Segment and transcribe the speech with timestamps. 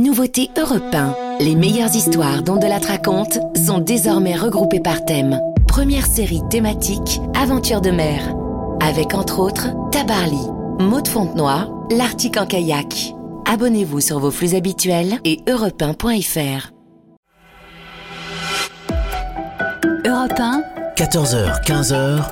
[0.00, 1.40] Nouveauté Europe 1.
[1.40, 5.38] Les meilleures histoires dont de la raconte sont désormais regroupées par thème.
[5.68, 8.34] Première série thématique Aventure de mer.
[8.80, 10.40] Avec entre autres Tabarly,
[10.78, 13.12] Maud Fontenoy, l'Arctique en kayak.
[13.44, 16.70] Abonnez-vous sur vos flux habituels et europe1.fr.
[20.06, 20.62] Europe 1,
[20.96, 22.22] 14h, 15h,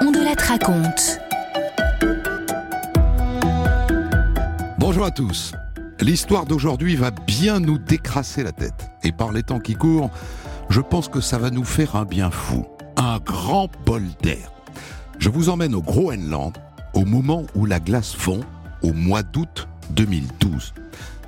[0.00, 1.20] on de la raconte.
[4.78, 5.52] Bonjour à tous.
[6.00, 8.90] L'histoire d'aujourd'hui va bien nous décrasser la tête.
[9.02, 10.10] Et par les temps qui courent,
[10.68, 12.66] je pense que ça va nous faire un bien fou.
[12.96, 14.52] Un grand bol d'air.
[15.18, 16.52] Je vous emmène au Groenland
[16.92, 18.40] au moment où la glace fond,
[18.82, 20.74] au mois d'août 2012.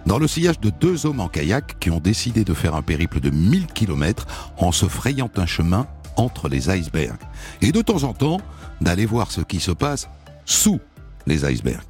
[0.04, 3.20] Dans le sillage de deux hommes en kayak qui ont décidé de faire un périple
[3.20, 4.26] de 1000 km
[4.58, 7.20] en se frayant un chemin entre les icebergs.
[7.62, 8.40] Et de temps en temps,
[8.80, 10.08] d'aller voir ce qui se passe
[10.44, 10.78] sous
[11.26, 11.87] les icebergs.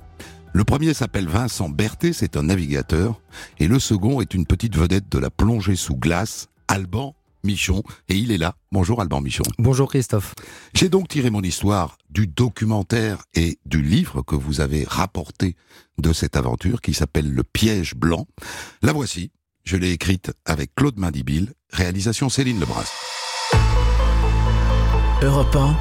[0.52, 3.20] Le premier s'appelle Vincent Berthet, c'est un navigateur,
[3.58, 7.14] et le second est une petite vedette de la plongée sous glace, Alban
[7.44, 8.54] Michon, et il est là.
[8.72, 9.44] Bonjour Alban Michon.
[9.58, 10.34] Bonjour Christophe.
[10.74, 15.54] J'ai donc tiré mon histoire du documentaire et du livre que vous avez rapporté
[15.98, 18.26] de cette aventure qui s'appelle Le piège blanc.
[18.82, 19.30] La voici,
[19.64, 22.90] je l'ai écrite avec Claude Mandibil, réalisation Céline Lebras.
[25.22, 25.76] Europe 1,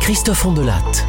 [0.00, 1.06] Christophe Ondelatte.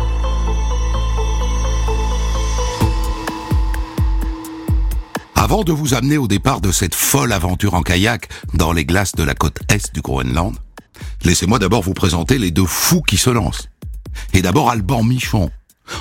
[5.50, 9.14] Avant de vous amener au départ de cette folle aventure en kayak dans les glaces
[9.14, 10.54] de la côte est du Groenland,
[11.23, 13.70] laissez-moi d'abord vous présenter les deux fous qui se lancent.
[14.34, 15.50] Et d'abord Alban Michon.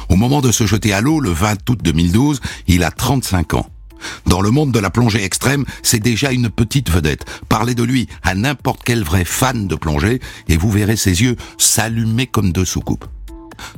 [0.08, 3.70] Au moment de se jeter à l'eau le 20 août 2012, il a 35 ans.
[4.26, 7.24] Dans le monde de la plongée extrême, c'est déjà une petite vedette.
[7.48, 11.36] Parlez de lui à n'importe quel vrai fan de plongée et vous verrez ses yeux
[11.56, 13.06] s'allumer comme deux soucoupes.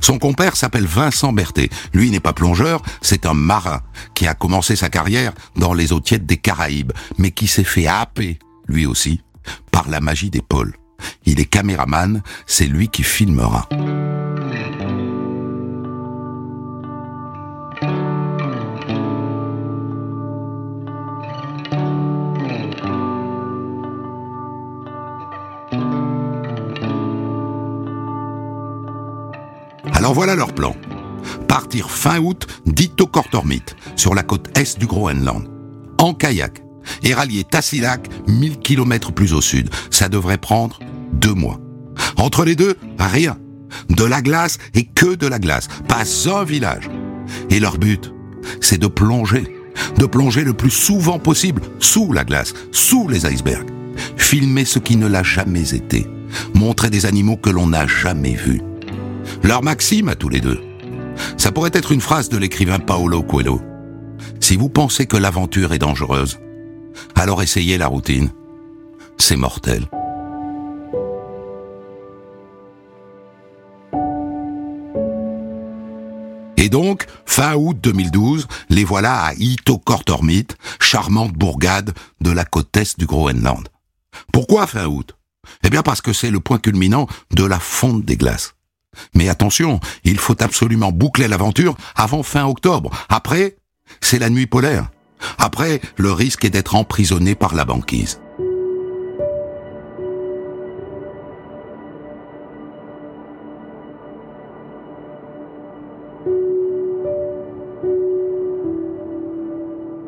[0.01, 1.71] Son compère s'appelle Vincent Berthet.
[1.93, 3.83] Lui n'est pas plongeur, c'est un marin
[4.15, 7.87] qui a commencé sa carrière dans les eaux tièdes des Caraïbes, mais qui s'est fait
[7.87, 9.23] happer, lui aussi,
[9.71, 10.75] par la magie des pôles.
[11.25, 13.69] Il est caméraman, c'est lui qui filmera.
[30.09, 30.75] Alors voilà leur plan.
[31.49, 33.61] Partir fin août d'Itokortormit,
[33.95, 35.47] sur la côte est du Groenland,
[35.99, 36.63] en kayak,
[37.03, 39.69] et rallier Tassilak 1000 km plus au sud.
[39.91, 40.79] Ça devrait prendre
[41.13, 41.61] deux mois.
[42.17, 43.37] Entre les deux, rien.
[43.91, 45.69] De la glace et que de la glace.
[45.89, 46.89] Pas un village.
[47.51, 48.11] Et leur but,
[48.63, 49.59] c'est de plonger.
[49.99, 53.69] De plonger le plus souvent possible sous la glace, sous les icebergs.
[54.17, 56.07] Filmer ce qui ne l'a jamais été.
[56.55, 58.63] Montrer des animaux que l'on n'a jamais vus.
[59.43, 60.61] Leur maxime à tous les deux.
[61.37, 63.61] Ça pourrait être une phrase de l'écrivain Paolo Coelho.
[64.41, 66.39] Si vous pensez que l'aventure est dangereuse,
[67.15, 68.31] alors essayez la routine.
[69.19, 69.87] C'est mortel.
[76.57, 80.49] Et donc, fin août 2012, les voilà à Itokortormit,
[80.81, 83.69] charmante bourgade de la côte est du Groenland.
[84.33, 85.17] Pourquoi fin août?
[85.63, 88.55] Eh bien parce que c'est le point culminant de la fonte des glaces.
[89.15, 92.91] Mais attention, il faut absolument boucler l'aventure avant fin octobre.
[93.09, 93.57] Après,
[94.01, 94.91] c'est la nuit polaire.
[95.39, 98.21] Après, le risque est d'être emprisonné par la banquise.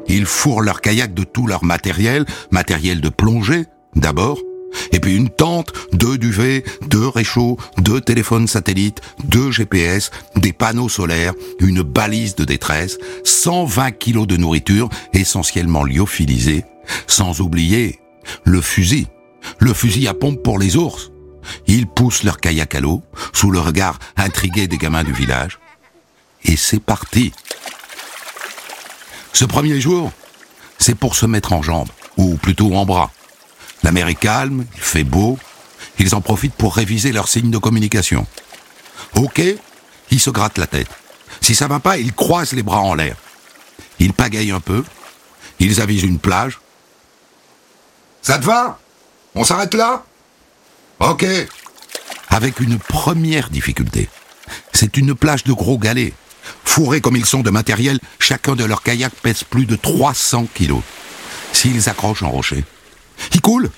[0.09, 4.39] Ils fourrent leur kayak de tout leur matériel, matériel de plongée, d'abord,
[4.93, 10.89] et puis une tente, deux duvets, deux réchauds, deux téléphones satellites, deux GPS, des panneaux
[10.89, 16.65] solaires, une balise de détresse, 120 kilos de nourriture essentiellement lyophilisée,
[17.07, 18.01] sans oublier
[18.45, 19.07] le fusil.
[19.59, 21.11] Le fusil à pompe pour les ours.
[21.67, 25.59] Ils poussent leur kayak à l'eau, sous le regard intrigué des gamins du village.
[26.45, 27.33] Et c'est parti.
[29.33, 30.13] Ce premier jour,
[30.79, 33.11] c'est pour se mettre en jambes, ou plutôt en bras.
[33.83, 35.39] La mer est calme, il fait beau.
[35.99, 38.27] Ils en profitent pour réviser leurs signes de communication.
[39.15, 39.43] Ok,
[40.11, 40.89] ils se grattent la tête.
[41.41, 43.17] Si ça va pas, ils croisent les bras en l'air.
[43.99, 44.85] Ils pagayent un peu.
[45.59, 46.61] Ils avisent une plage.
[48.23, 48.79] Ça te va?
[49.35, 50.05] On s'arrête là?
[50.99, 51.27] Ok.
[52.29, 54.09] Avec une première difficulté.
[54.73, 56.15] C'est une plage de gros galets.
[56.65, 60.83] Fourrés comme ils sont de matériel, chacun de leurs kayaks pèse plus de 300 kilos.
[61.53, 62.65] S'ils accrochent un rocher,
[63.35, 63.71] il coule.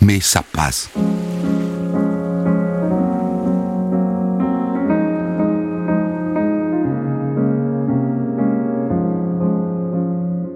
[0.00, 0.90] Mais ça passe.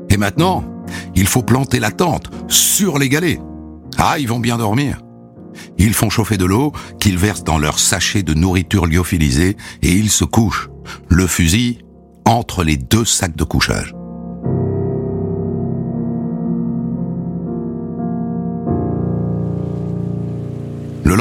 [0.08, 0.64] Et maintenant,
[1.14, 3.40] il faut planter la tente sur les galets.
[3.98, 5.00] Ah, ils vont bien dormir.
[5.78, 10.10] Ils font chauffer de l'eau qu'ils versent dans leur sachet de nourriture lyophilisée et ils
[10.10, 10.68] se couchent,
[11.08, 11.78] le fusil
[12.24, 13.94] entre les deux sacs de couchage.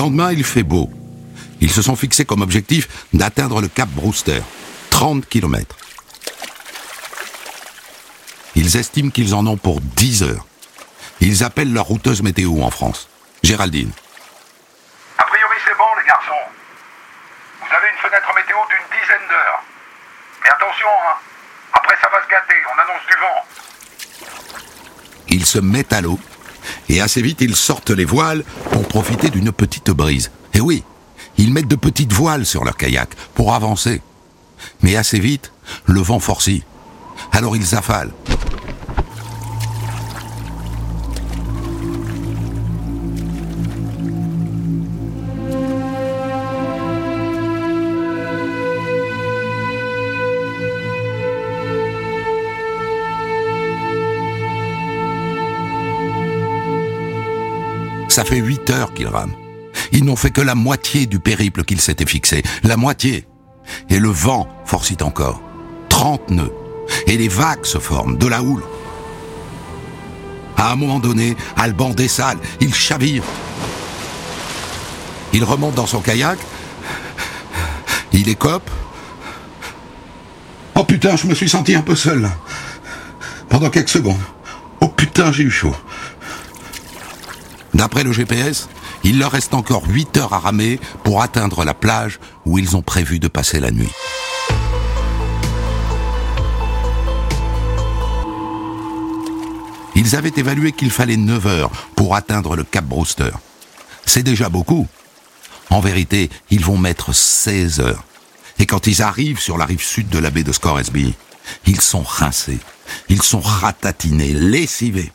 [0.09, 0.89] Lendemain, il fait beau.
[1.61, 4.41] Ils se sont fixés comme objectif d'atteindre le cap Brewster,
[4.89, 5.75] 30 km.
[8.56, 10.47] Ils estiment qu'ils en ont pour 10 heures.
[11.21, 13.07] Ils appellent leur routeuse météo en France,
[13.44, 13.91] Géraldine.
[15.19, 16.45] A priori, c'est bon, les garçons.
[17.62, 19.63] Vous avez une fenêtre météo d'une dizaine d'heures.
[20.44, 21.17] Mais attention, hein.
[21.73, 22.55] Après, ça va se gâter.
[22.65, 23.39] On annonce du vent.
[25.27, 26.19] Ils se mettent à l'eau
[26.89, 30.31] et assez vite ils sortent les voiles pour profiter d'une petite brise.
[30.54, 30.83] Et oui,
[31.38, 34.01] ils mettent de petites voiles sur leur kayak pour avancer.
[34.81, 35.51] Mais assez vite,
[35.86, 36.63] le vent forcit.
[37.31, 38.12] Alors ils affalent.
[58.19, 59.31] Ça fait huit heures qu'ils rament.
[59.94, 62.44] Ils n'ont fait que la moitié du périple qu'ils s'étaient fixé.
[62.63, 63.25] La moitié.
[63.89, 65.42] Et le vent forcit encore.
[65.88, 66.51] Trente nœuds.
[67.07, 68.62] Et les vagues se forment, de la houle.
[70.57, 73.24] À un moment donné, Alban dessale, il chavire.
[75.31, 76.39] Il remonte dans son kayak.
[78.12, 78.69] Il écope.
[80.75, 82.30] Oh putain, je me suis senti un peu seul.
[83.48, 84.19] Pendant quelques secondes.
[84.81, 85.74] Oh putain, j'ai eu chaud.
[87.79, 88.67] D'après le GPS,
[89.05, 92.81] il leur reste encore 8 heures à ramer pour atteindre la plage où ils ont
[92.81, 93.87] prévu de passer la nuit.
[99.95, 103.31] Ils avaient évalué qu'il fallait 9 heures pour atteindre le Cap Brewster.
[104.05, 104.85] C'est déjà beaucoup.
[105.69, 108.03] En vérité, ils vont mettre 16 heures.
[108.59, 111.13] Et quand ils arrivent sur la rive sud de la baie de Scoresby,
[111.65, 112.59] ils sont rincés,
[113.07, 115.13] ils sont ratatinés, lessivés.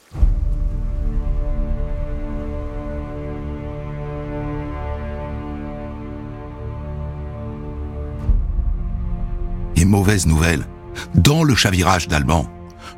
[9.95, 10.67] Mauvaise nouvelle,
[11.15, 12.51] dans le chavirage d'Alban,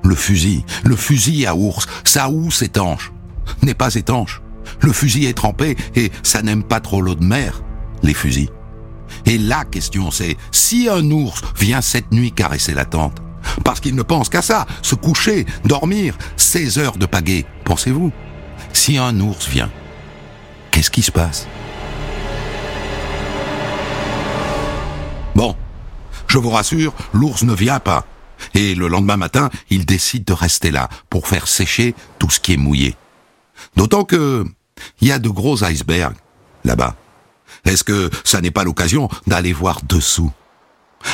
[0.02, 3.12] le fusil, le fusil à ours, sa housse étanche,
[3.60, 4.40] n'est pas étanche.
[4.80, 7.62] Le fusil est trempé et ça n'aime pas trop l'eau de mer,
[8.02, 8.48] les fusils.
[9.26, 13.18] Et la question c'est, si un ours vient cette nuit caresser la tente,
[13.62, 18.10] parce qu'il ne pense qu'à ça, se coucher, dormir, 16 heures de pagaie, pensez-vous?
[18.72, 19.70] Si un ours vient,
[20.70, 21.46] qu'est-ce qui se passe?
[25.34, 25.54] Bon,
[26.28, 28.06] je vous rassure, l'ours ne vient pas.
[28.54, 32.54] Et le lendemain matin, il décide de rester là pour faire sécher tout ce qui
[32.54, 32.94] est mouillé.
[33.76, 34.44] D'autant que
[35.00, 36.16] il y a de gros icebergs
[36.64, 36.96] là-bas.
[37.64, 40.30] Est-ce que ça n'est pas l'occasion d'aller voir dessous?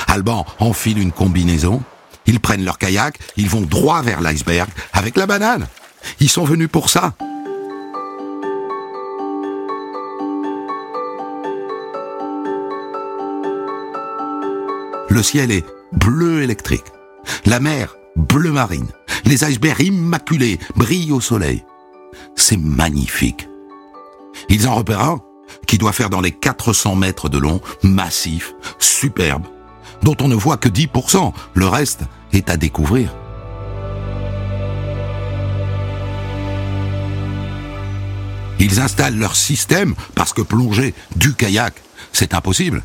[0.08, 1.82] Alban enfile une combinaison,
[2.26, 5.68] ils prennent leur kayak, ils vont droit vers l'iceberg avec la banane.
[6.20, 7.14] Ils sont venus pour ça.
[15.12, 16.86] Le ciel est bleu électrique.
[17.44, 18.86] La mer, bleu marine.
[19.26, 21.66] Les icebergs immaculés brillent au soleil.
[22.34, 23.46] C'est magnifique.
[24.48, 25.20] Ils en repèrent un
[25.66, 29.42] qui doit faire dans les 400 mètres de long, massif, superbe,
[30.02, 31.34] dont on ne voit que 10%.
[31.52, 33.14] Le reste est à découvrir.
[38.58, 41.74] Ils installent leur système parce que plonger du kayak,
[42.14, 42.82] c'est impossible.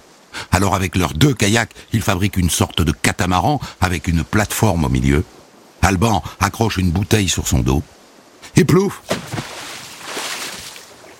[0.51, 4.89] Alors avec leurs deux kayaks, ils fabriquent une sorte de catamaran avec une plateforme au
[4.89, 5.23] milieu.
[5.81, 7.81] Alban accroche une bouteille sur son dos.
[8.55, 9.01] Et plouf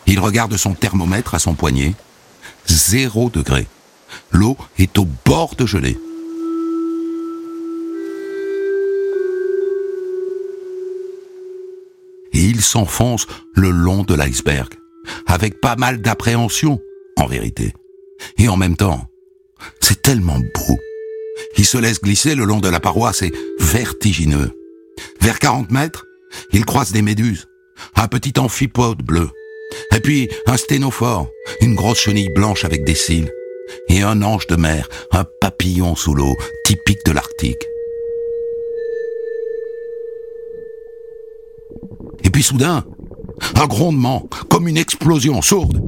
[0.06, 1.94] Il regarde son thermomètre à son poignet.
[2.68, 3.68] Zéro degré.
[4.32, 5.98] L'eau est au bord de gelée.
[12.34, 14.74] Et il s'enfonce le long de l'iceberg,
[15.28, 16.82] avec pas mal d'appréhension,
[17.18, 17.74] en vérité.
[18.38, 19.10] Et en même temps,
[19.80, 20.78] c'est tellement beau.
[21.58, 24.52] Il se laisse glisser le long de la paroi, c'est vertigineux.
[25.22, 26.06] Vers 40 mètres,
[26.52, 27.48] il croise des méduses,
[27.96, 29.30] un petit amphipode bleu,
[29.96, 31.30] et puis un sténophore,
[31.62, 33.32] une grosse chenille blanche avec des cils,
[33.90, 37.68] et un ange de mer, un papillon sous l'eau, typique de l'Arctique.
[42.24, 42.84] Et puis soudain,
[43.56, 45.82] un grondement, comme une explosion sourde.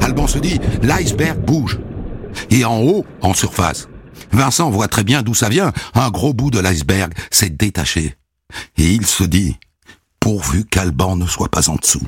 [0.00, 0.33] Alban se
[0.82, 1.78] l'iceberg bouge.
[2.50, 3.88] Et en haut, en surface,
[4.32, 5.72] Vincent voit très bien d'où ça vient.
[5.94, 8.16] Un gros bout de l'iceberg s'est détaché.
[8.76, 9.56] Et il se dit,
[10.20, 12.02] pourvu qu'Alban ne soit pas en dessous.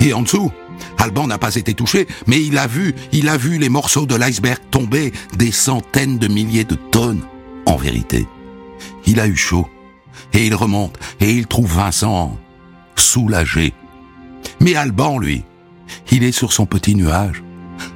[0.00, 0.52] Et en dessous,
[0.98, 4.14] Alban n'a pas été touché, mais il a vu, il a vu les morceaux de
[4.14, 7.22] l'iceberg tomber, des centaines de milliers de tonnes,
[7.66, 8.26] en vérité.
[9.06, 9.68] Il a eu chaud,
[10.32, 12.36] et il remonte, et il trouve Vincent
[12.96, 13.72] soulagé.
[14.60, 15.44] Mais Alban, lui,
[16.10, 17.42] il est sur son petit nuage,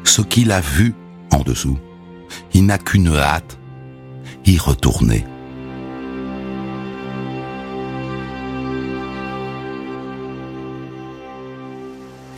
[0.05, 0.95] ce qu'il a vu
[1.33, 1.79] en dessous.
[2.53, 3.59] Il n'a qu'une hâte,
[4.45, 5.25] y retourner.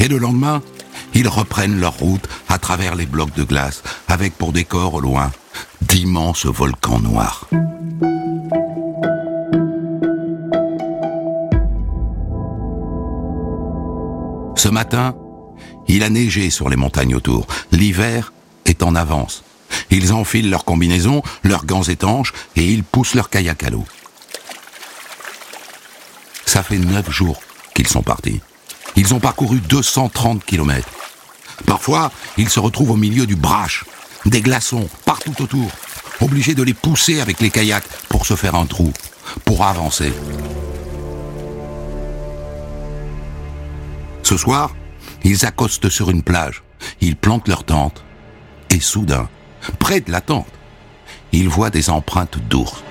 [0.02, 0.62] Et le lendemain,
[1.14, 5.30] ils reprennent leur route à travers les blocs de glace, avec pour décor au loin
[5.80, 7.48] d'immenses volcans noirs.
[14.56, 15.14] Ce matin,
[15.86, 17.46] il a neigé sur les montagnes autour.
[17.70, 18.32] L'hiver
[18.64, 19.44] est en avance.
[19.90, 23.84] Ils enfilent leurs combinaisons, leurs gants étanches et ils poussent leur kayak à l'eau.
[26.44, 27.40] Ça fait neuf jours
[27.74, 28.40] qu'ils sont partis.
[28.96, 30.88] Ils ont parcouru 230 kilomètres.
[31.66, 33.84] Parfois, ils se retrouvent au milieu du brache,
[34.26, 35.70] des glaçons partout autour,
[36.20, 38.92] obligés de les pousser avec les kayaks pour se faire un trou,
[39.44, 40.12] pour avancer.
[44.22, 44.74] Ce soir,
[45.24, 46.62] ils accostent sur une plage,
[47.00, 48.04] ils plantent leur tente,
[48.70, 49.28] et soudain,
[49.78, 50.46] près de la tente,
[51.32, 52.82] ils voient des empreintes d'ours.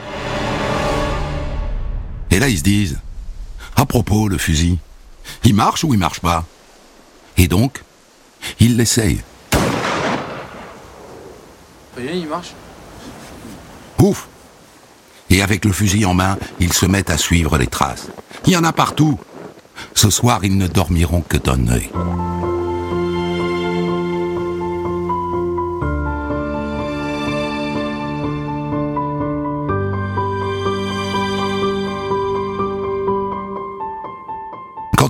[2.31, 2.99] Et là, ils se disent,
[3.75, 4.79] à propos, le fusil,
[5.43, 6.45] il marche ou il marche pas
[7.37, 7.83] Et donc,
[8.59, 9.21] ils l'essayent.
[11.93, 12.53] Voyez, il marche.
[13.99, 14.27] Ouf
[15.29, 18.07] Et avec le fusil en main, ils se mettent à suivre les traces.
[18.45, 19.19] Il y en a partout.
[19.93, 21.89] Ce soir, ils ne dormiront que d'un œil.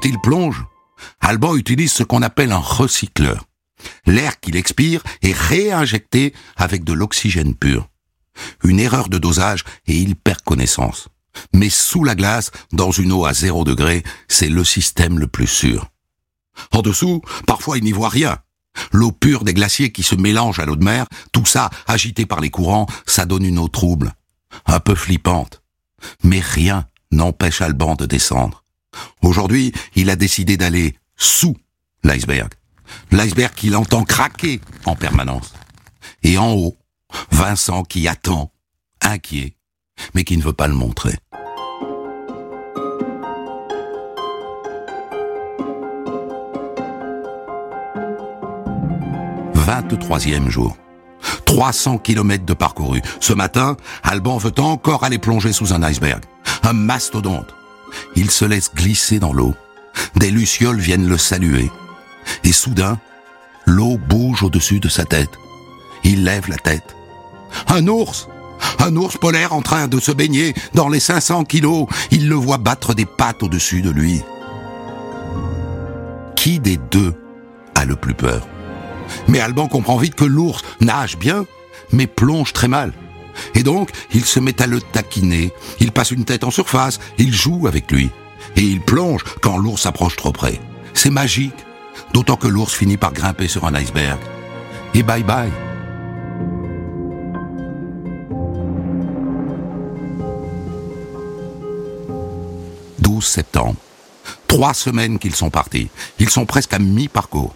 [0.01, 0.65] Quand il plonge,
[1.19, 3.45] Alban utilise ce qu'on appelle un recycleur.
[4.07, 7.87] L'air qu'il expire est réinjecté avec de l'oxygène pur.
[8.63, 11.09] Une erreur de dosage et il perd connaissance.
[11.53, 15.45] Mais sous la glace, dans une eau à zéro degré, c'est le système le plus
[15.45, 15.91] sûr.
[16.71, 18.39] En dessous, parfois il n'y voit rien.
[18.91, 22.39] L'eau pure des glaciers qui se mélange à l'eau de mer, tout ça agité par
[22.39, 24.15] les courants, ça donne une eau trouble,
[24.65, 25.61] un peu flippante.
[26.23, 28.60] Mais rien n'empêche Alban de descendre.
[29.21, 31.55] Aujourd'hui, il a décidé d'aller sous
[32.03, 32.53] l'iceberg.
[33.11, 35.53] L'iceberg qu'il entend craquer en permanence.
[36.23, 36.77] Et en haut,
[37.31, 38.51] Vincent qui attend,
[39.01, 39.55] inquiet,
[40.13, 41.17] mais qui ne veut pas le montrer.
[49.53, 50.75] Vingt-troisième jour.
[51.45, 53.01] 300 kilomètres de parcouru.
[53.19, 56.23] Ce matin, Alban veut encore aller plonger sous un iceberg.
[56.63, 57.53] Un mastodonte.
[58.15, 59.55] Il se laisse glisser dans l'eau.
[60.15, 61.71] Des lucioles viennent le saluer.
[62.43, 62.99] Et soudain,
[63.65, 65.31] l'eau bouge au-dessus de sa tête.
[66.03, 66.95] Il lève la tête.
[67.67, 68.27] Un ours
[68.79, 71.87] Un ours polaire en train de se baigner dans les 500 kilos.
[72.11, 74.21] Il le voit battre des pattes au-dessus de lui.
[76.35, 77.13] Qui des deux
[77.75, 78.47] a le plus peur?
[79.27, 81.45] Mais Alban comprend vite que l'ours nage bien,
[81.91, 82.93] mais plonge très mal.
[83.55, 87.33] Et donc, il se met à le taquiner, il passe une tête en surface, il
[87.33, 88.09] joue avec lui.
[88.55, 90.59] Et il plonge quand l'ours approche trop près.
[90.93, 91.53] C'est magique,
[92.13, 94.19] d'autant que l'ours finit par grimper sur un iceberg.
[94.93, 95.51] Et bye bye.
[102.99, 103.75] «12 septembre.
[104.47, 105.89] Trois semaines qu'ils sont partis.
[106.19, 107.55] Ils sont presque à mi-parcours.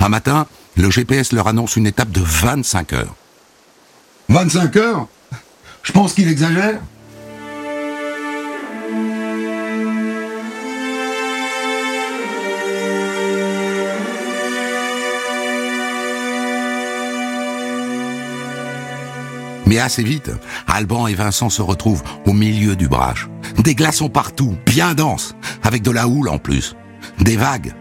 [0.00, 0.46] Un matin,
[0.76, 3.14] le GPS leur annonce une étape de 25 heures.
[4.28, 5.08] 25 heures
[5.82, 6.80] Je pense qu'il exagère.
[19.66, 20.30] Mais assez vite,
[20.68, 23.28] Alban et Vincent se retrouvent au milieu du brache.
[23.58, 26.76] Des glaçons partout, bien denses, avec de la houle en plus.
[27.18, 27.74] Des vagues.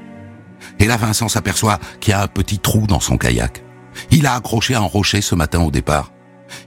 [0.80, 3.64] Et là, Vincent s'aperçoit qu'il y a un petit trou dans son kayak.
[4.10, 6.15] Il a accroché un rocher ce matin au départ.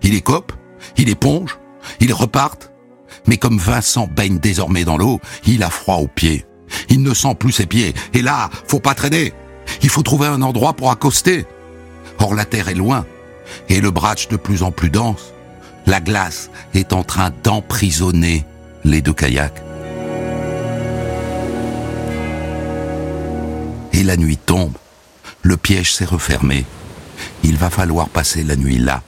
[0.02, 0.52] Il écope,
[0.96, 1.58] il éponge,
[2.00, 2.70] ils repartent.
[3.26, 6.46] Mais comme Vincent baigne désormais dans l'eau, il a froid aux pieds.
[6.88, 7.94] Il ne sent plus ses pieds.
[8.14, 9.32] Et là, faut pas traîner.
[9.82, 11.46] Il faut trouver un endroit pour accoster.
[12.18, 13.04] Or, la terre est loin.
[13.68, 15.32] Et le bratch de plus en plus dense.
[15.86, 18.44] La glace est en train d'emprisonner
[18.84, 19.62] les deux kayaks.
[23.92, 24.76] Et la nuit tombe.
[25.42, 26.66] Le piège s'est refermé.
[27.42, 29.02] Il va falloir passer la nuit là,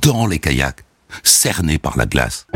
[0.00, 0.84] dans les kayaks,
[1.22, 2.46] cernés par la glace.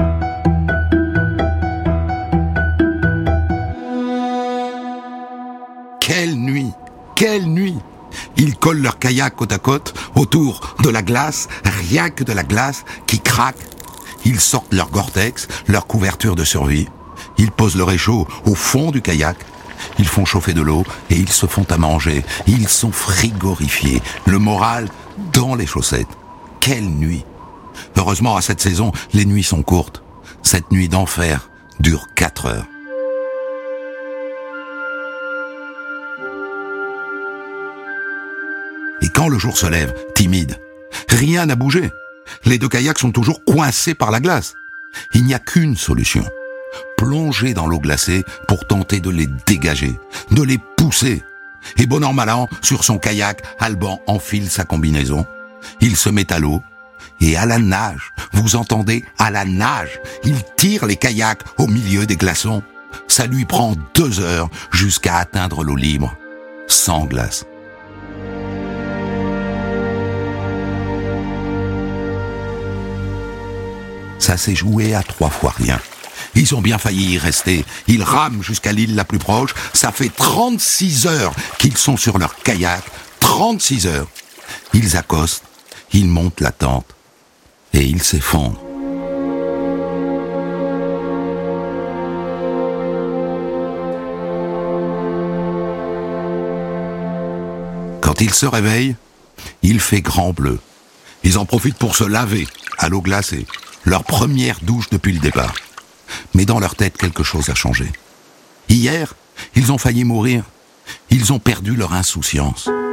[6.00, 6.70] Quelle nuit
[7.14, 7.76] Quelle nuit
[8.36, 12.42] Ils collent leur kayak côte à côte autour de la glace, rien que de la
[12.44, 13.58] glace qui craque.
[14.24, 16.88] Ils sortent leur Gore-Tex, leur couverture de survie.
[17.38, 19.36] Ils posent le réchaud au fond du kayak.
[19.98, 22.24] Ils font chauffer de l'eau et ils se font à manger.
[22.46, 24.00] Ils sont frigorifiés.
[24.26, 24.88] Le moral
[25.32, 26.08] dans les chaussettes.
[26.66, 27.24] Quelle nuit
[27.96, 30.02] Heureusement, à cette saison, les nuits sont courtes.
[30.42, 32.66] Cette nuit d'enfer dure quatre heures.
[39.00, 40.58] Et quand le jour se lève, timide,
[41.08, 41.92] rien n'a bougé.
[42.44, 44.54] Les deux kayaks sont toujours coincés par la glace.
[45.14, 46.24] Il n'y a qu'une solution.
[46.96, 49.94] Plonger dans l'eau glacée pour tenter de les dégager,
[50.32, 51.22] de les pousser.
[51.76, 55.24] Et bon an mal sur son kayak, Alban enfile sa combinaison.
[55.80, 56.62] Il se met à l'eau.
[57.20, 62.06] Et à la nage, vous entendez, à la nage, il tire les kayaks au milieu
[62.06, 62.62] des glaçons.
[63.08, 66.14] Ça lui prend deux heures jusqu'à atteindre l'eau libre,
[66.66, 67.46] sans glace.
[74.18, 75.80] Ça s'est joué à trois fois rien.
[76.34, 77.64] Ils ont bien failli y rester.
[77.86, 79.54] Ils rament jusqu'à l'île la plus proche.
[79.72, 82.82] Ça fait 36 heures qu'ils sont sur leur kayak.
[83.20, 84.08] 36 heures.
[84.74, 85.44] Ils accostent,
[85.96, 86.94] ils montent la tente
[87.72, 88.60] et ils s'effondrent.
[98.02, 98.96] Quand ils se réveillent,
[99.62, 100.58] il fait grand bleu.
[101.24, 103.46] Ils en profitent pour se laver à l'eau glacée,
[103.86, 105.54] leur première douche depuis le départ.
[106.34, 107.90] Mais dans leur tête, quelque chose a changé.
[108.68, 109.14] Hier,
[109.54, 110.44] ils ont failli mourir.
[111.08, 112.68] Ils ont perdu leur insouciance.«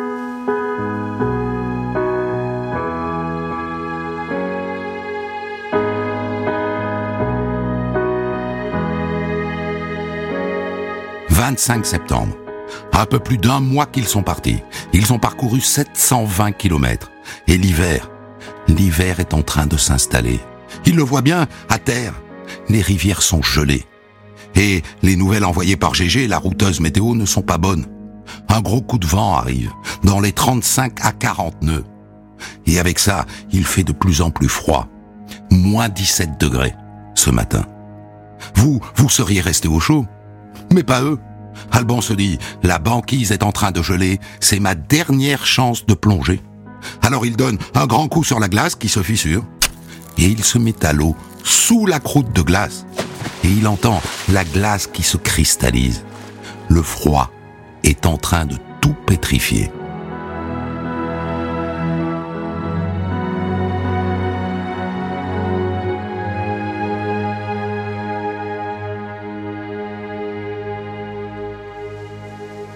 [11.43, 12.37] 25 septembre.
[12.93, 14.61] Un peu plus d'un mois qu'ils sont partis.
[14.93, 17.11] Ils ont parcouru 720 kilomètres.
[17.49, 18.09] Et l'hiver,
[18.69, 20.39] l'hiver est en train de s'installer.
[20.85, 22.13] Ils le voient bien, à terre.
[22.69, 23.83] Les rivières sont gelées.
[24.55, 27.87] Et les nouvelles envoyées par GG, la routeuse météo, ne sont pas bonnes.
[28.47, 29.73] Un gros coup de vent arrive,
[30.05, 31.83] dans les 35 à 40 nœuds.
[32.67, 34.87] Et avec ça, il fait de plus en plus froid.
[35.51, 36.73] Moins 17 degrés,
[37.15, 37.65] ce matin.
[38.55, 40.05] Vous, vous seriez resté au chaud.
[40.71, 41.19] Mais pas eux.
[41.71, 45.93] Alban se dit, la banquise est en train de geler, c'est ma dernière chance de
[45.93, 46.41] plonger.
[47.01, 49.43] Alors il donne un grand coup sur la glace qui se fissure,
[50.17, 52.85] et il se met à l'eau sous la croûte de glace,
[53.43, 56.03] et il entend la glace qui se cristallise.
[56.69, 57.31] Le froid
[57.83, 59.71] est en train de tout pétrifier.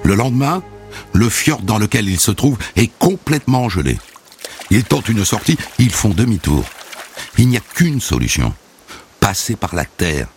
[0.07, 0.63] Le lendemain,
[1.11, 3.97] le fjord dans lequel il se trouve est complètement gelé.
[4.69, 6.63] Ils tentent une sortie, ils font demi-tour.
[7.37, 8.53] Il n'y a qu'une solution.
[9.19, 10.29] Passer par la terre,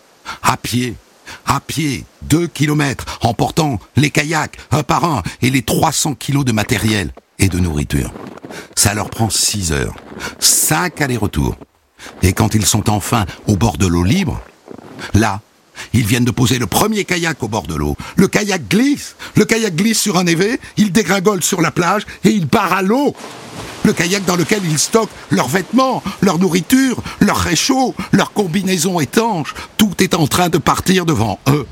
[0.43, 0.97] à pied,
[1.47, 6.45] à pied, deux kilomètres, en portant les kayaks un par un et les 300 kilos
[6.45, 8.13] de matériel et de nourriture.
[8.75, 9.95] Ça leur prend six heures,
[10.41, 11.55] cinq allers-retours.
[12.23, 14.41] Et quand ils sont enfin au bord de l'eau libre,
[15.15, 15.41] là,
[15.93, 17.97] ils viennent de poser le premier kayak au bord de l'eau.
[18.17, 19.17] Le kayak glisse.
[19.37, 22.83] Le kayak glisse sur un évé, il dégringole sur la plage et il part à
[22.83, 23.15] l'eau.
[23.85, 29.55] Le kayak dans lequel ils stockent leurs vêtements, leur nourriture, leurs réchauds, leurs combinaisons étanches.
[29.77, 31.67] Tout est en train de partir devant eux.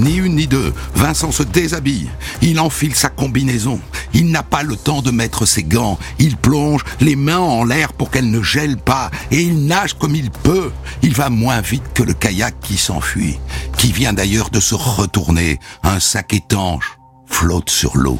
[0.00, 2.08] Ni une ni deux, Vincent se déshabille.
[2.40, 3.78] Il enfile sa combinaison.
[4.14, 5.98] Il n'a pas le temps de mettre ses gants.
[6.18, 9.10] Il plonge les mains en l'air pour qu'elles ne gèlent pas.
[9.30, 10.72] Et il nage comme il peut.
[11.02, 13.38] Il va moins vite que le kayak qui s'enfuit,
[13.76, 15.60] qui vient d'ailleurs de se retourner.
[15.82, 18.18] Un sac étanche flotte sur l'eau.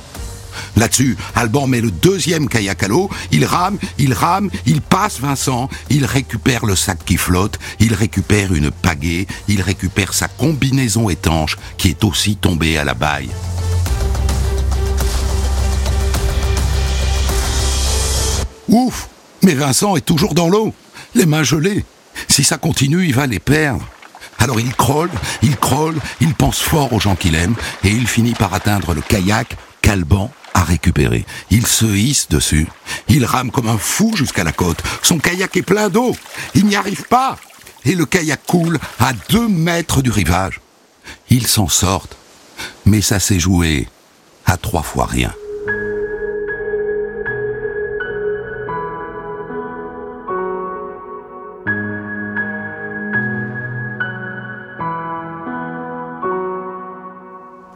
[0.76, 5.68] Là-dessus, Alban met le deuxième kayak à l'eau, il rame, il rame, il passe Vincent,
[5.88, 11.56] il récupère le sac qui flotte, il récupère une pagaie, il récupère sa combinaison étanche
[11.76, 13.30] qui est aussi tombée à la baille.
[18.68, 19.08] Ouf
[19.42, 20.72] Mais Vincent est toujours dans l'eau,
[21.14, 21.84] les mains gelées.
[22.28, 23.84] Si ça continue, il va les perdre.
[24.38, 25.10] Alors il crôle,
[25.42, 29.02] il crôle, il pense fort aux gens qu'il aime, et il finit par atteindre le
[29.02, 31.24] kayak qu'Alban à récupérer.
[31.50, 32.66] Il se hisse dessus.
[33.08, 34.82] Il rame comme un fou jusqu'à la côte.
[35.02, 36.16] Son kayak est plein d'eau.
[36.54, 37.36] Il n'y arrive pas.
[37.84, 40.60] Et le kayak coule à deux mètres du rivage.
[41.30, 42.16] Ils s'en sortent.
[42.84, 43.88] Mais ça s'est joué
[44.46, 45.32] à trois fois rien.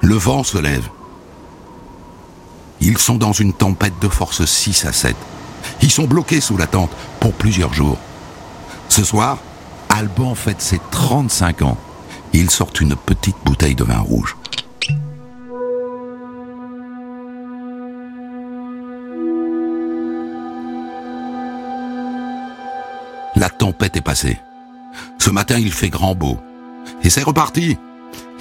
[0.03, 0.89] Le vent se lève.
[2.87, 5.17] Ils sont dans une tempête de force 6 à 7.
[5.81, 7.97] Ils sont bloqués sous la tente pour plusieurs jours.
[8.91, 9.39] Ce soir,
[9.89, 11.79] Alban fête ses 35 ans.
[12.35, 14.37] Ils sortent une petite bouteille de vin rouge.
[23.35, 24.39] La tempête est passée.
[25.19, 26.37] Ce matin, il fait grand beau.
[27.03, 27.79] Et c'est reparti.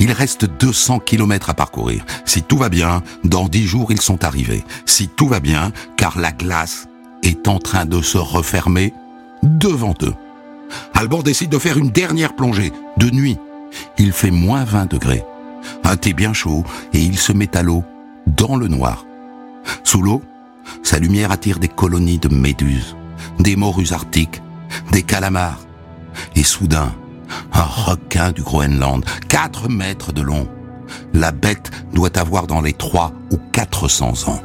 [0.03, 2.03] Il reste 200 kilomètres à parcourir.
[2.25, 4.65] Si tout va bien, dans 10 jours, ils sont arrivés.
[4.85, 6.89] Si tout va bien, car la glace
[7.23, 8.93] est en train de se refermer
[9.43, 10.13] devant eux.
[10.93, 13.37] Alban décide de faire une dernière plongée, de nuit.
[13.97, 15.23] Il fait moins 20 degrés.
[15.85, 17.85] Un thé bien chaud et il se met à l'eau,
[18.27, 19.05] dans le noir.
[19.85, 20.21] Sous l'eau,
[20.83, 22.97] sa lumière attire des colonies de méduses,
[23.39, 24.41] des morues arctiques,
[24.91, 25.61] des calamars.
[26.35, 26.93] Et soudain,
[27.53, 30.47] un requin du Groenland, 4 mètres de long.
[31.13, 34.41] La bête doit avoir dans les 3 ou 400 ans.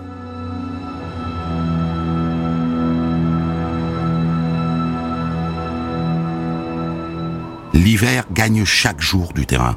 [7.74, 9.76] L'hiver gagne chaque jour du terrain.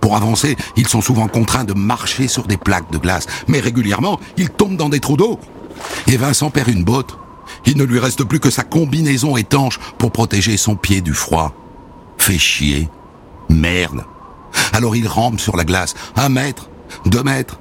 [0.00, 4.20] Pour avancer, ils sont souvent contraints de marcher sur des plaques de glace, mais régulièrement,
[4.36, 5.38] ils tombent dans des trous d'eau.
[6.06, 7.18] Et Vincent perd une botte.
[7.64, 11.54] Il ne lui reste plus que sa combinaison étanche pour protéger son pied du froid.
[12.18, 12.88] Fait chier.
[13.48, 14.04] Merde.
[14.72, 15.94] Alors il rampe sur la glace.
[16.16, 16.68] Un mètre.
[17.06, 17.58] Deux mètres.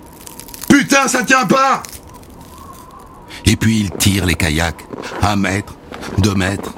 [0.70, 1.84] Putain, ça tient pas
[3.46, 4.86] Et puis il tire les kayaks.
[5.22, 5.76] Un mètre.
[6.20, 6.74] Deux mètres.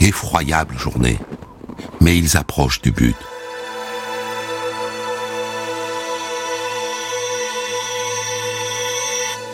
[0.00, 1.18] Effroyable journée.
[2.00, 3.16] Mais ils approchent du but.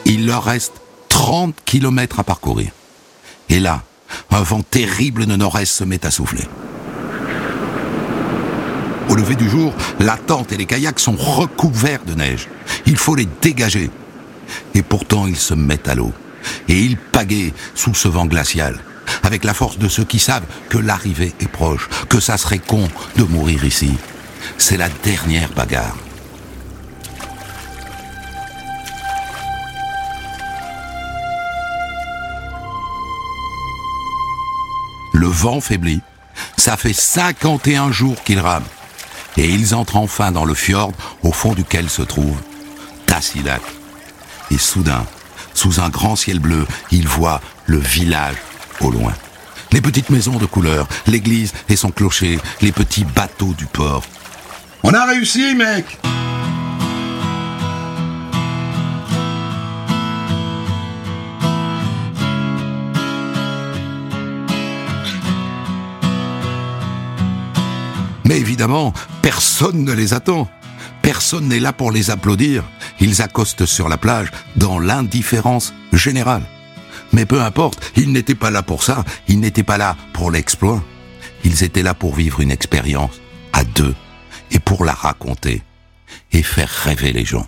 [0.05, 2.73] Il leur reste 30 kilomètres à parcourir.
[3.49, 3.83] Et là,
[4.31, 6.45] un vent terrible de nord-est se met à souffler.
[9.11, 12.47] Au lever du jour, la tente et les kayaks sont recouverts de neige.
[12.87, 13.91] Il faut les dégager.
[14.75, 16.13] Et pourtant, ils se mettent à l'eau.
[16.69, 18.79] Et ils pagaient sous ce vent glacial.
[19.25, 22.89] Avec la force de ceux qui savent que l'arrivée est proche, que ça serait con
[23.17, 23.91] de mourir ici.
[24.59, 25.97] C'est la dernière bagarre.
[35.13, 36.01] Le vent faiblit.
[36.57, 38.63] Ça fait 51 jours qu'ils rament.
[39.41, 42.37] Et ils entrent enfin dans le fjord au fond duquel se trouve
[43.07, 43.63] Tassilak.
[44.51, 45.07] Et soudain,
[45.55, 48.37] sous un grand ciel bleu, ils voient le village
[48.83, 49.15] au loin.
[49.73, 54.03] Les petites maisons de couleur, l'église et son clocher, les petits bateaux du port.
[54.83, 55.87] On a réussi, mec
[68.61, 68.93] évidemment,
[69.23, 70.47] personne ne les attend.
[71.01, 72.63] Personne n'est là pour les applaudir.
[73.01, 76.43] Ils accostent sur la plage dans l'indifférence générale.
[77.15, 80.85] Mais peu importe, ils n'étaient pas là pour ça, ils n'étaétait pas là pour l'exploit.
[81.43, 83.19] Ils étaient là pour vivre une expérience,
[83.55, 83.95] à deux,
[84.51, 85.63] et pour la raconter,
[86.33, 87.47] et faire rêver les gens.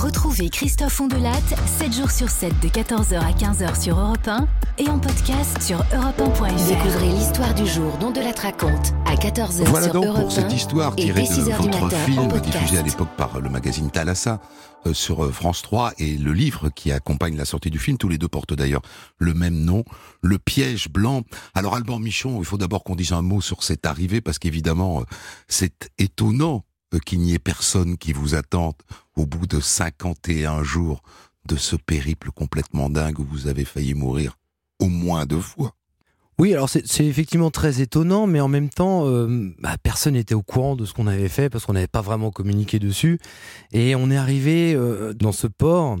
[0.00, 1.42] Retrouvez Christophe Ondelat
[1.78, 5.80] 7 jours sur 7 de 14h à 15h sur Europe 1 et en podcast sur
[5.92, 6.68] europe1.fr.
[6.68, 10.46] Découvrez l'histoire du jour dont Delat raconte à 14h Voilà sur donc Europe pour cette
[10.46, 14.40] 1 histoire tirée dès 6 de votre film diffusé à l'époque par le magazine Thalassa
[14.86, 17.98] euh, sur euh, France 3 et le livre qui accompagne la sortie du film.
[17.98, 18.82] Tous les deux portent d'ailleurs
[19.18, 19.84] le même nom,
[20.22, 21.24] Le piège blanc.
[21.52, 25.00] Alors Alban Michon, il faut d'abord qu'on dise un mot sur cette arrivée parce qu'évidemment
[25.00, 25.04] euh,
[25.46, 26.64] c'est étonnant
[26.98, 28.74] qu'il n'y ait personne qui vous attende
[29.16, 31.02] au bout de 51 jours
[31.46, 34.36] de ce périple complètement dingue où vous avez failli mourir
[34.78, 35.74] au moins deux fois.
[36.38, 40.34] Oui, alors c'est c'est effectivement très étonnant, mais en même temps, euh, bah, personne n'était
[40.34, 43.18] au courant de ce qu'on avait fait parce qu'on n'avait pas vraiment communiqué dessus.
[43.72, 45.98] Et on est arrivé euh, dans ce port.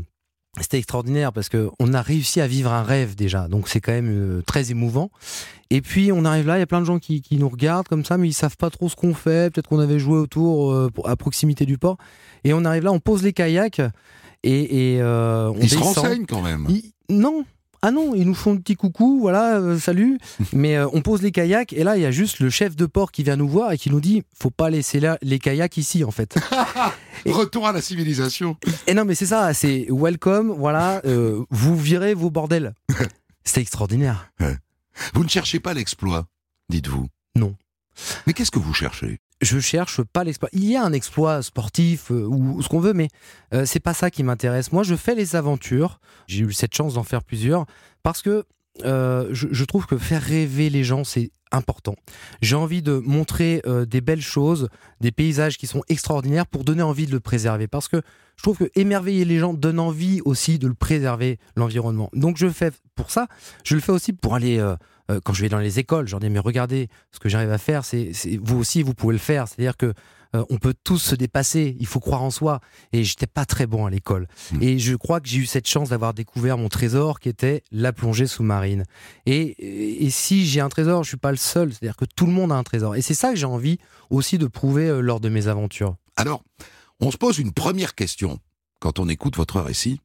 [0.60, 3.92] C'était extraordinaire parce que on a réussi à vivre un rêve déjà, donc c'est quand
[3.92, 5.10] même euh, très émouvant.
[5.70, 7.86] Et puis on arrive là, il y a plein de gens qui, qui nous regardent
[7.86, 9.52] comme ça, mais ils savent pas trop ce qu'on fait.
[9.52, 11.98] Peut-être qu'on avait joué autour euh, à proximité du port.
[12.42, 13.80] Et on arrive là, on pose les kayaks
[14.42, 15.96] et, et euh, on Ils se descend.
[15.98, 16.66] renseignent quand même.
[17.08, 17.44] Non.
[17.82, 20.18] Ah non, ils nous font un petit coucou, voilà, euh, salut.
[20.52, 22.84] Mais euh, on pose les kayaks et là, il y a juste le chef de
[22.86, 25.76] port qui vient nous voir et qui nous dit faut pas laisser là les kayaks
[25.78, 26.36] ici, en fait.
[27.24, 28.56] Et- Retour à la civilisation.
[28.86, 32.74] et non, mais c'est ça, c'est welcome, voilà, euh, vous virez vos bordels.
[33.44, 34.30] C'était extraordinaire.
[35.14, 36.26] Vous ne cherchez pas l'exploit,
[36.68, 37.06] dites-vous.
[37.36, 37.56] Non.
[38.26, 39.18] Mais qu'est-ce que vous cherchez?
[39.40, 40.48] Je cherche pas l'exploit.
[40.52, 43.08] Il y a un exploit sportif euh, ou ce qu'on veut, mais
[43.54, 44.72] euh, c'est pas ça qui m'intéresse.
[44.72, 46.00] Moi, je fais les aventures.
[46.26, 47.66] J'ai eu cette chance d'en faire plusieurs
[48.02, 48.44] parce que
[48.84, 51.96] euh, je, je trouve que faire rêver les gens, c'est important.
[52.42, 54.68] J'ai envie de montrer des belles choses,
[55.00, 57.66] des paysages qui sont extraordinaires pour donner envie de le préserver.
[57.66, 58.00] Parce que
[58.36, 62.08] je trouve que émerveiller les gens donne envie aussi de le préserver, l'environnement.
[62.12, 63.26] Donc je fais pour ça.
[63.64, 64.64] Je le fais aussi pour aller
[65.10, 67.52] euh, quand je vais dans les écoles, je leur dis mais regardez ce que j'arrive
[67.52, 69.48] à faire, c'est vous aussi vous pouvez le faire.
[69.48, 69.92] C'est-à-dire que
[70.34, 71.76] euh, on peut tous se dépasser.
[71.80, 72.60] Il faut croire en soi.
[72.92, 74.28] Et j'étais pas très bon à l'école.
[74.52, 74.62] Mm.
[74.62, 77.92] Et je crois que j'ai eu cette chance d'avoir découvert mon trésor qui était la
[77.92, 78.84] plongée sous-marine.
[79.26, 81.72] Et, et si j'ai un trésor, je suis pas le seul.
[81.72, 82.96] C'est-à-dire que tout le monde a un trésor.
[82.96, 85.96] Et c'est ça que j'ai envie aussi de prouver euh, lors de mes aventures.
[86.16, 86.42] Alors,
[87.00, 88.38] on se pose une première question
[88.80, 90.00] quand on écoute votre récit.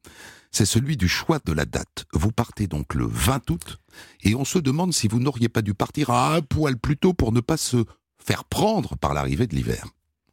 [0.52, 2.06] C'est celui du choix de la date.
[2.12, 3.78] Vous partez donc le 20 août
[4.22, 7.32] et on se demande si vous n'auriez pas dû partir un poil plus tôt pour
[7.32, 7.84] ne pas se
[8.24, 9.86] faire prendre par l'arrivée de l'hiver.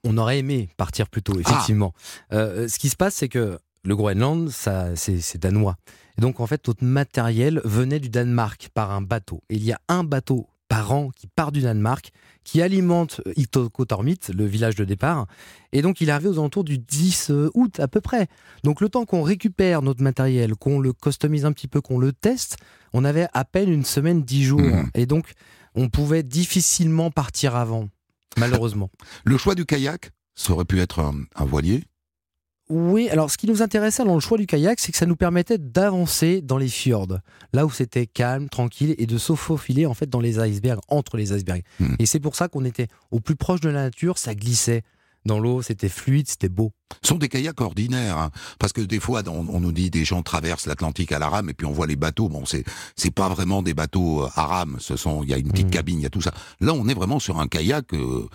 [0.03, 1.93] On aurait aimé partir plus tôt, effectivement.
[2.33, 5.77] Euh, ce qui se passe, c'est que le Groenland, ça, c'est c'est danois.
[6.17, 9.41] Et donc, en fait, notre matériel venait du Danemark par un bateau.
[9.49, 12.11] Et il y a un bateau par an qui part du Danemark,
[12.43, 15.27] qui alimente Itokotormit, le village de départ.
[15.71, 18.27] Et donc, il est arrivé aux alentours du 10 août, à peu près.
[18.63, 22.11] Donc, le temps qu'on récupère notre matériel, qu'on le customise un petit peu, qu'on le
[22.11, 22.57] teste,
[22.93, 24.61] on avait à peine une semaine, dix jours.
[24.61, 24.89] Mhm.
[24.95, 25.33] Et donc,
[25.75, 27.89] on pouvait difficilement partir avant,
[28.37, 28.89] malheureusement.
[29.23, 31.83] Le choix du kayak, ça aurait pu être un, un voilier.
[32.69, 35.17] Oui, alors ce qui nous intéressait dans le choix du kayak, c'est que ça nous
[35.17, 37.19] permettait d'avancer dans les fjords,
[37.51, 41.17] là où c'était calme, tranquille, et de se faufiler en fait dans les icebergs, entre
[41.17, 41.63] les icebergs.
[41.79, 41.95] Hmm.
[41.99, 44.81] Et c'est pour ça qu'on était au plus proche de la nature, ça glissait
[45.25, 46.71] dans l'eau, c'était fluide, c'était beau.
[47.01, 48.31] Ce sont des kayaks ordinaires, hein.
[48.59, 51.49] parce que des fois on, on nous dit des gens traversent l'Atlantique à la rame
[51.49, 52.27] et puis on voit les bateaux.
[52.29, 52.63] Bon, c'est
[52.95, 54.77] c'est pas vraiment des bateaux euh, à rame.
[54.79, 55.71] Ce sont il y a une petite Mhm.
[55.71, 56.33] cabine, il y a tout ça.
[56.59, 58.27] Là, on est vraiment sur un kayak euh,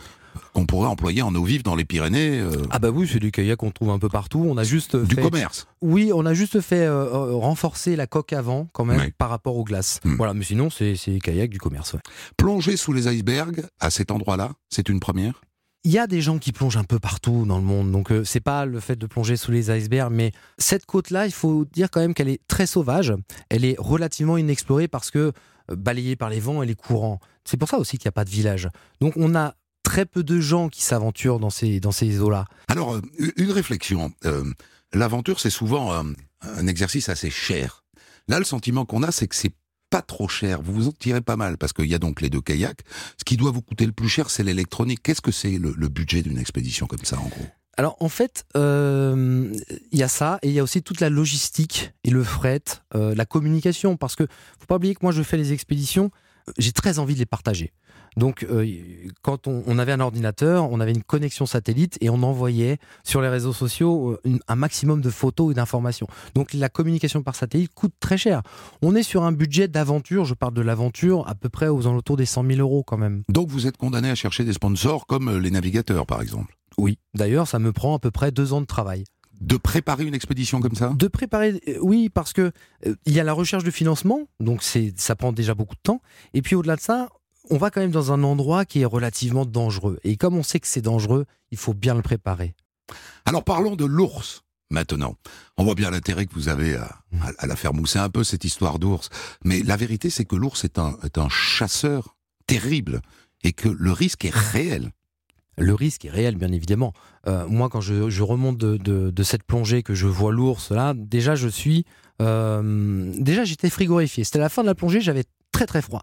[0.53, 3.31] qu'on pourrait employer en eau vive dans les Pyrénées, euh, Ah bah oui, c'est du
[3.31, 4.45] kayak qu'on trouve un peu partout.
[4.49, 5.23] On a juste du fait...
[5.23, 5.67] commerce.
[5.83, 9.13] Oui, on a juste fait euh, euh, renforcer la coque avant quand même Oui.
[9.17, 10.01] par rapport aux glaces.
[10.05, 10.17] Hmm.
[10.17, 11.93] Voilà, mais sinon c'est kayak du commerce.
[11.95, 12.01] ouais.
[12.37, 15.41] Plonger sous les icebergs à cet endroit-là, c'est une première?
[15.85, 18.25] Il y a des gens qui plongent un peu partout dans le monde, donc euh,
[18.25, 21.89] c'est pas le fait de plonger sous les icebergs, mais cette côte-là, il faut dire
[21.91, 23.15] quand même qu'elle est très sauvage.
[23.49, 25.33] Elle est relativement inexplorée parce que
[25.73, 27.21] balayée par les vents et les courants.
[27.45, 28.69] C'est pour ça aussi qu'il n'y a pas de village.
[29.01, 29.55] Donc on a
[29.89, 32.45] très peu de gens qui s'aventurent dans ces dans ces eaux-là.
[32.69, 33.03] Alors, euh,
[33.37, 34.13] une réflexion.
[34.27, 34.45] Euh,
[34.93, 36.03] L'aventure, c'est souvent euh,
[36.43, 37.85] un exercice assez cher.
[38.27, 39.55] Là, le sentiment qu'on a, c'est que c'est
[39.91, 40.61] pas trop cher.
[40.63, 42.83] Vous vous en tirez pas mal parce qu'il y a donc les deux kayaks.
[43.19, 45.01] Ce qui doit vous coûter le plus cher, c'est l'électronique.
[45.03, 47.47] Qu'est-ce que c'est le, le budget d'une expédition comme ça, en gros?
[47.79, 49.55] Alors en fait, euh,
[49.93, 52.65] il y a ça et il y a aussi toute la logistique et le fret,
[52.95, 54.25] euh, la communication, parce que
[54.59, 56.11] faut pas oublier que moi je fais les expéditions,
[56.59, 57.73] j'ai très envie de les partager.
[58.17, 58.67] Donc euh,
[59.23, 63.21] quand on, on avait un ordinateur, on avait une connexion satellite et on envoyait sur
[63.21, 66.07] les réseaux sociaux euh, une- un maximum de photos et d'informations.
[66.35, 68.43] Donc la communication par satellite coûte très cher.
[68.83, 72.17] On est sur un budget d'aventure, je parle de l'aventure, à peu près aux alentours
[72.17, 73.23] des 100 000 euros quand même.
[73.29, 76.57] Donc, vous êtes condamné à chercher des sponsors comme euh, les navigateurs, par exemple.
[76.79, 76.99] Oui.
[77.15, 79.05] D'ailleurs, ça me prend à peu près deux ans de travail.
[79.41, 80.93] De préparer une expédition comme ça?
[80.97, 82.51] De préparer, euh, oui, parce que
[82.87, 85.81] euh, il y a la recherche de financement, donc c'est, ça prend déjà beaucoup de
[85.83, 86.01] temps.
[86.35, 87.09] Et puis au-delà de ça,
[87.51, 89.99] on va quand même dans un endroit qui est relativement dangereux.
[90.05, 92.55] Et comme on sait que c'est dangereux, il faut bien le préparer.
[93.25, 94.43] Alors, parlons de l'ours.
[94.71, 95.17] Maintenant,
[95.57, 96.85] on voit bien l'intérêt que vous avez à,
[97.23, 99.09] à- à la faire mousser un peu cette histoire d'ours.
[99.45, 103.01] Mais la vérité, c'est que l'ours est un, est un chasseur terrible
[103.45, 104.93] et que le risque est réel.
[105.57, 106.93] Le risque est réel, bien évidemment.
[107.27, 110.71] Euh, moi, quand je, je remonte de, de- de cette plongée, que je vois l'ours
[110.71, 111.85] là, déjà je suis,
[112.23, 114.23] euh, déjà j'étais frigorifié.
[114.25, 116.03] C'était la fin de la plongée, j'avais très très froid.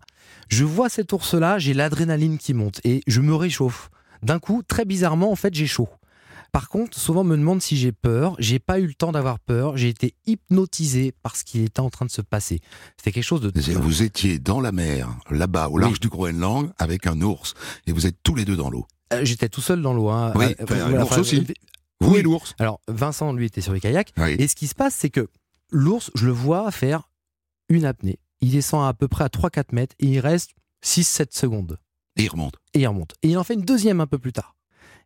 [0.49, 3.89] Je vois cet ours là, j'ai l'adrénaline qui monte et je me réchauffe.
[4.23, 5.89] D'un coup, très bizarrement, en fait, j'ai chaud.
[6.51, 8.35] Par contre, souvent on me demande si j'ai peur.
[8.39, 9.75] J'ai pas eu le temps d'avoir peur.
[9.75, 12.61] J'ai été hypnotisé par ce qui était en train de se passer.
[12.97, 13.51] C'était quelque chose de.
[13.73, 17.55] Vous étiez dans la mer, là-bas, au large du Groenland, avec un ours,
[17.87, 18.85] et vous êtes tous les deux dans l'eau.
[19.13, 20.09] Euh, J'étais tout seul dans l'eau.
[20.09, 20.31] hein.
[20.35, 21.37] Oui, Euh, enfin, l'ours enfin, aussi.
[21.39, 21.53] euh,
[21.99, 22.19] Vous Oui.
[22.19, 24.13] et l'ours Alors, Vincent, lui, était sur les kayaks.
[24.17, 24.35] Oui.
[24.39, 25.27] Et ce qui se passe, c'est que
[25.71, 27.09] l'ours, je le vois faire
[27.69, 28.17] une apnée.
[28.41, 30.51] Il descend à peu près à 3-4 mètres et il reste
[30.83, 31.79] 6-7 secondes.
[32.17, 32.55] Et il remonte.
[32.73, 33.13] Et il remonte.
[33.23, 34.55] Et il en fait une deuxième un peu plus tard.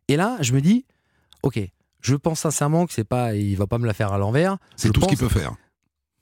[0.08, 0.84] Et là, je me dis,
[1.42, 1.60] ok,
[2.00, 4.58] je pense sincèrement que c'est pas, il va pas me la faire à l'envers.
[4.76, 5.54] C'est tout ce qu'il peut faire.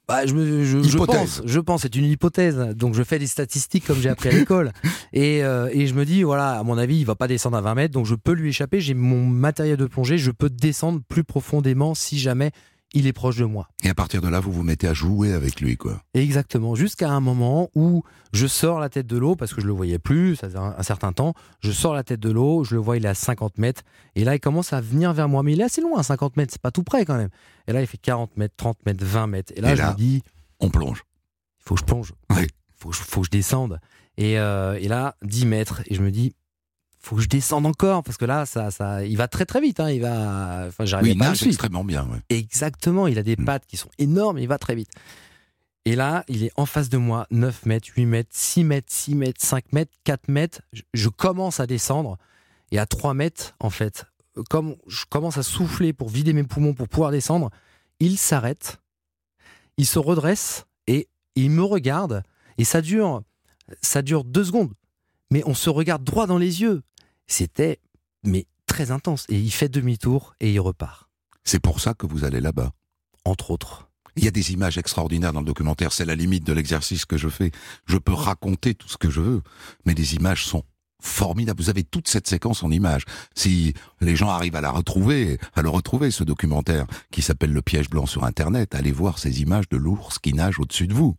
[0.06, 1.16] Bah, je, me- je, je Hypothèse.
[1.16, 2.56] pense, je pense, c'est une hypothèse.
[2.74, 4.72] Donc je fais des statistiques comme j'ai appris à l'école.
[5.12, 7.60] Et, euh, et je me dis, voilà, à mon avis, il va pas descendre à
[7.60, 8.80] 20 mètres, donc je peux lui échapper.
[8.80, 12.52] J'ai mon matériel de plongée, je peux descendre plus profondément si jamais
[12.94, 13.68] il est proche de moi.
[13.85, 16.03] Et à partir de là, vous vous mettez à jouer avec lui, quoi.
[16.14, 19.72] Exactement, jusqu'à un moment où je sors la tête de l'eau, parce que je le
[19.72, 22.74] voyais plus, ça faisait un, un certain temps, je sors la tête de l'eau, je
[22.74, 23.83] le vois, il est à 50 mètres,
[24.14, 26.53] et là il commence à venir vers moi, mais il est assez loin, 50 mètres,
[26.53, 27.31] c'est pas tout près quand même.
[27.66, 29.92] Et là il fait 40 mètres, 30 mètres, 20 mètres, et là Et je là-
[29.92, 30.22] me dis,
[30.61, 31.05] On plonge.
[31.61, 32.46] il faut que je plonge, Oui.
[32.77, 33.81] faut, que je- faut que je descende.
[34.16, 36.35] Et, euh, et là, 10 mètres, et je me dis,
[37.00, 39.80] faut que je descende encore, parce que là, ça, ça, il va très très vite,
[39.80, 42.04] hein, il va, enfin Oui, il nage extrêmement bien.
[42.08, 42.18] ouais.
[42.28, 43.44] Exactement, il a des Mm.
[43.44, 44.90] pattes qui sont énormes, il va très vite.
[45.84, 49.14] Et là, il est en face de moi, 9 mètres, 8 mètres, 6 mètres, 6
[49.14, 50.61] mètres, 5 mètres, 4 mètres.
[50.74, 52.18] Je, je commence à descendre.
[52.72, 54.04] Et à 3 mètres, en fait,
[54.50, 57.48] comme je commence à souffler pour vider mes poumons pour pouvoir descendre,
[58.00, 58.80] il s'arrête,
[59.78, 62.22] il se redresse et il me regarde.
[62.58, 63.22] Et ça dure,
[63.80, 64.72] ça dure deux secondes.
[65.30, 66.82] Mais on se regarde droit dans les yeux.
[67.26, 67.80] C'était,
[68.24, 69.24] mais très intense.
[69.28, 71.08] Et il fait demi-tour et il repart
[71.44, 72.72] C'est pour ça que vous allez là-bas.
[73.24, 73.88] entre autres.
[74.16, 75.92] Il y a des images extraordinaires dans le documentaire.
[75.92, 77.52] C'est la limite de l'exercice que je fais.
[77.86, 79.42] Je peux raconter tout ce que je veux,
[79.84, 80.64] mais les images sont
[81.00, 81.62] formidables.
[81.62, 83.04] Vous avez toute cette séquence en images.
[83.36, 87.62] Si les gens arrivent à la retrouver, à le retrouver, ce documentaire qui s'appelle Le
[87.62, 91.16] piège blanc sur Internet, allez voir ces images de l'ours qui nage au-dessus de vous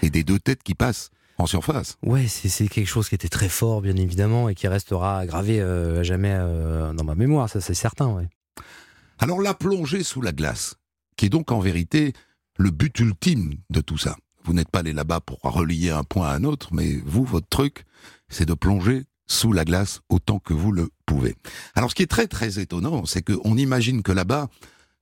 [0.00, 1.10] et des deux têtes qui passent
[1.40, 1.96] en surface.
[2.02, 6.00] Ouais, c'est quelque chose qui était très fort, bien évidemment, et qui restera gravé euh,
[6.00, 8.08] à jamais euh, dans ma mémoire, ça c'est certain.
[8.08, 8.28] Ouais.
[9.18, 10.76] Alors la plongée sous la glace,
[11.16, 12.12] qui est donc en vérité
[12.56, 14.16] le but ultime de tout ça.
[14.44, 17.48] Vous n'êtes pas allé là-bas pour relier un point à un autre, mais vous, votre
[17.48, 17.84] truc,
[18.28, 21.36] c'est de plonger sous la glace autant que vous le pouvez.
[21.74, 24.48] Alors ce qui est très très étonnant, c'est qu'on imagine que là-bas,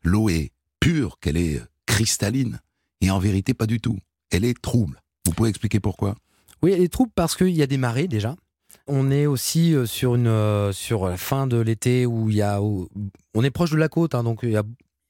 [0.02, 2.60] l'eau est pure, qu'elle est cristalline,
[3.00, 3.98] et en vérité pas du tout.
[4.30, 5.00] Elle est trouble.
[5.24, 6.14] Vous pouvez expliquer pourquoi?
[6.62, 8.34] Oui, les troupes parce qu'il y a des marées déjà.
[8.86, 12.42] On est aussi euh, sur une euh, sur la fin de l'été où il y
[12.42, 14.62] a on est proche de la côte, hein, donc il, y a-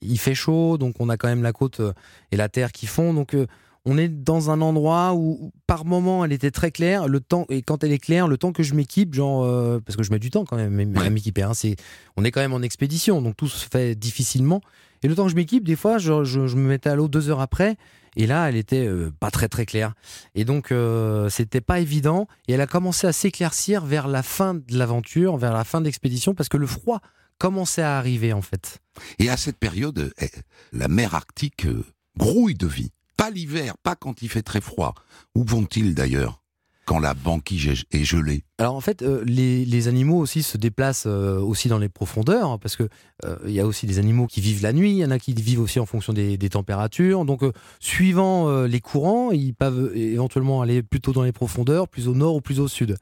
[0.03, 1.93] il fait chaud, donc on a quand même la côte euh,
[2.33, 3.37] et la terre qui font, donc
[3.85, 7.63] on est dans un endroit où par moment elle était très claire, le temps et
[7.63, 10.19] quand elle est claire, le temps que je m'équipe, genre euh, parce que je mets
[10.19, 11.77] du temps quand même à m'équiper, hein, c'est
[12.17, 14.61] on est quand même en expédition, donc tout se fait difficilement.
[15.05, 17.07] Et le temps que je m'équipe, des fois, je, je- je me mettais à l'eau
[17.07, 17.77] deux heures après,
[18.19, 19.95] et là, elle était euh, pas très très claire.
[20.35, 22.27] Et donc, euh, c'était pas évident.
[22.49, 25.87] Et elle a commencé à s'éclaircir vers la fin de l'aventure, vers la fin de
[25.87, 27.01] l'expédition, parce que le froid
[27.39, 28.81] commençait à arriver, en fait.
[29.21, 30.31] Et à cette période, eh,
[30.73, 31.85] la mer Arctique euh,
[32.17, 32.91] grouille de vie.
[33.17, 34.95] Pas l'hiver, pas quand il fait très froid.
[35.37, 36.43] Où vont-ils d'ailleurs?
[36.89, 41.05] Quand la banquise est- gelée Alors, en fait, euh, les, les animaux aussi se déplacent
[41.07, 42.89] euh, aussi dans les profondeurs, hein, parce que
[43.27, 45.19] euh, il y a aussi des animaux qui vivent la nuit, il y en a
[45.19, 47.27] qui vivent aussi en fonction des, des températures.
[47.27, 47.43] Donc,
[47.79, 52.41] suivant les courants, ils peuvent éventuellement aller plutôt dans les profondeurs, plus au nord ou
[52.41, 52.97] plus au sud.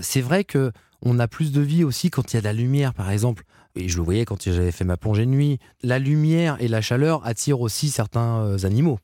[0.00, 0.72] C'est vrai que
[1.02, 3.44] on a plus de vie aussi quand il y a de la lumière, par exemple.
[3.76, 5.58] Et je le voyais quand j'avais fait ma plongée de nuit.
[5.82, 8.98] La lumière et la chaleur attirent aussi certains animaux.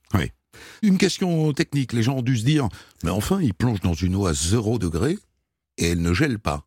[0.82, 2.68] Une question technique, les gens ont dû se dire,
[3.04, 5.18] mais enfin, ils plongent dans une eau à 0 degré
[5.78, 6.66] et elle ne gèle pas.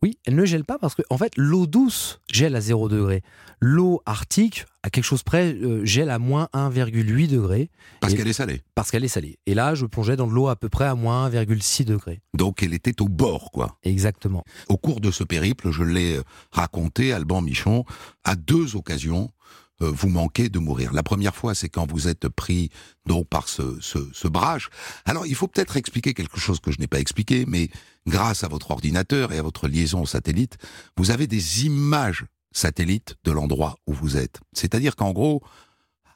[0.00, 3.22] Oui, elle ne gèle pas parce que, en fait, l'eau douce gèle à 0 degré.
[3.60, 7.68] L'eau arctique, à quelque chose près, euh, gèle à moins 1,8 degré
[8.00, 8.62] Parce qu'elle est salée.
[8.76, 9.40] parce qu'elle est salée.
[9.46, 12.20] Et là, je plongeais dans de l'eau à peu près à moins 1,6 degré.
[12.32, 13.76] Donc elle était au bord, quoi.
[13.82, 14.44] Exactement.
[14.68, 16.20] Au cours de ce périple, je l'ai
[16.52, 17.84] raconté, Alban Michon,
[18.22, 19.32] à deux occasions,
[19.82, 20.92] euh, vous manquez de mourir.
[20.92, 22.70] La première fois, c'est quand vous êtes pris
[23.06, 24.70] donc par ce, ce, ce brage.
[25.04, 27.70] Alors, il faut peut-être expliquer quelque chose que je n'ai pas expliqué, mais
[28.06, 30.58] grâce à votre ordinateur et à votre liaison satellite,
[30.96, 34.40] vous avez des images satellites de l'endroit où vous êtes.
[34.52, 35.42] C'est-à-dire qu'en gros,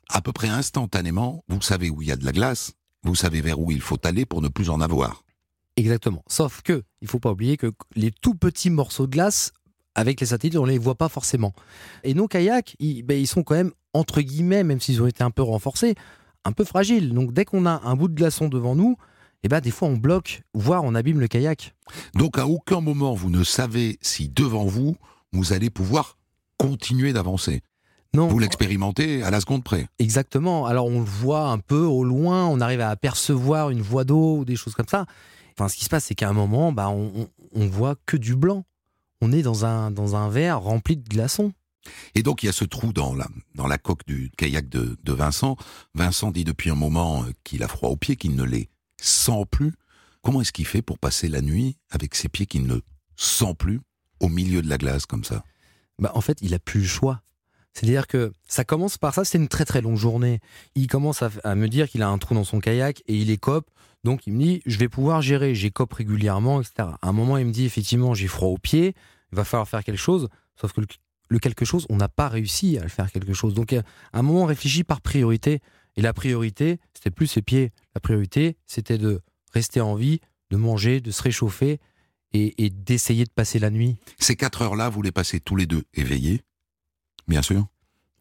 [0.09, 2.73] à peu près instantanément, vous savez où il y a de la glace,
[3.05, 5.25] vous savez vers où il faut aller pour ne plus en avoir.
[5.77, 6.23] Exactement.
[6.29, 9.53] Sauf que, il faut pas oublier que les tout petits morceaux de glace,
[9.95, 11.53] avec les satellites, on les voit pas forcément.
[12.05, 15.23] Et nos kayaks, ils, ben, ils sont quand même, entre guillemets, même s'ils ont été
[15.23, 15.95] un peu renforcés,
[16.45, 17.13] un peu fragiles.
[17.13, 18.97] Donc dès qu'on a un bout de glaçon devant nous,
[19.43, 21.75] eh ben, des fois on bloque, voire on abîme le kayak.
[22.15, 24.97] Donc à aucun moment vous ne savez si devant vous,
[25.33, 26.17] vous allez pouvoir
[26.59, 27.61] continuer d'avancer.
[28.15, 29.87] Non, Vous l'expérimentez à la seconde près.
[29.99, 30.67] exactement.
[30.67, 34.37] Alors on le voit un peu au loin, on arrive à apercevoir une voie d'eau
[34.39, 35.07] ou des choses comme ça.
[35.59, 38.17] Enfin, ce qui se passe, c'est qu'à un moment, bah, on, on, on voit que
[38.19, 38.65] du blanc.
[39.23, 41.53] On est dans un, dans un verre rempli de glaçons.
[42.17, 44.99] Et donc il y a ce trou dans la, dans la coque du kayak de,
[45.03, 45.57] de Vincent.
[45.95, 48.69] Vincent dit depuis un moment euh, qu'il a froid aux pieds, qu'il ne les
[49.01, 49.75] sent plus.
[50.23, 52.81] Comment est-ce qu'il fait pour passer la nuit avec ses pieds qu'il ne
[53.17, 53.81] sent plus
[54.19, 55.45] au milieu de la glace comme ça?
[56.01, 57.23] Bah, en fait, il a plus le choix.
[57.75, 60.41] C'est-à-dire que ça commence par ça, c'est une très très longue journée.
[60.75, 63.31] Il commence à, à me dire qu'il a un trou dans son kayak et il
[63.31, 63.71] écope.
[64.05, 66.89] Donc il me dit, je vais pouvoir gérer, j'écope régulièrement, etc.
[67.01, 68.95] À un moment, il me dit, effectivement, j'ai froid aux pieds,
[69.33, 70.29] il va falloir faire quelque chose.
[70.57, 70.81] Sauf que
[71.29, 73.55] le, quelque chose, on n'a pas réussi à le faire quelque chose.
[73.55, 73.83] Donc à
[74.13, 75.61] un moment, on réfléchit par priorité.
[75.97, 77.71] Et la priorité, c'était plus ses pieds.
[77.95, 79.21] La priorité, c'était de
[79.53, 81.81] rester en vie, de manger, de se réchauffer
[82.33, 83.97] et, et d'essayer de passer la nuit.
[84.19, 86.43] Ces quatre heures-là, vous les passez tous les deux éveillés
[87.29, 87.67] Bien sûr.